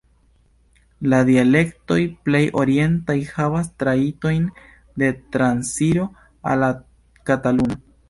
[1.11, 1.97] La dialektoj
[2.29, 4.51] plej orientaj havas trajtojn
[5.05, 6.11] de transiro
[6.55, 6.75] al la
[7.33, 7.85] kataluna.